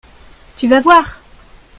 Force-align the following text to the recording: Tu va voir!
Tu 0.57 0.67
va 0.67 0.79
voir! 0.81 1.19